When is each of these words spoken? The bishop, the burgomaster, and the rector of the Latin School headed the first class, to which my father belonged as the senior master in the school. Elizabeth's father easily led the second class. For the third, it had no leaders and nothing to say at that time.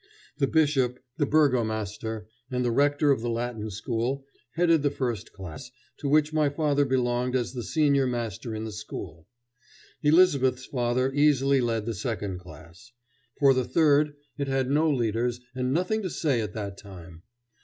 The 0.39 0.47
bishop, 0.47 0.97
the 1.17 1.27
burgomaster, 1.27 2.25
and 2.49 2.65
the 2.65 2.71
rector 2.71 3.11
of 3.11 3.21
the 3.21 3.29
Latin 3.29 3.69
School 3.69 4.25
headed 4.55 4.81
the 4.81 4.89
first 4.89 5.31
class, 5.31 5.69
to 5.97 6.09
which 6.09 6.33
my 6.33 6.49
father 6.49 6.85
belonged 6.85 7.35
as 7.35 7.53
the 7.53 7.61
senior 7.61 8.07
master 8.07 8.55
in 8.55 8.63
the 8.65 8.71
school. 8.71 9.27
Elizabeth's 10.01 10.65
father 10.65 11.13
easily 11.13 11.61
led 11.61 11.85
the 11.85 11.93
second 11.93 12.39
class. 12.39 12.91
For 13.39 13.53
the 13.53 13.63
third, 13.63 14.15
it 14.39 14.47
had 14.47 14.71
no 14.71 14.89
leaders 14.89 15.39
and 15.53 15.71
nothing 15.71 16.01
to 16.01 16.09
say 16.09 16.41
at 16.41 16.53
that 16.53 16.79
time. 16.79 17.21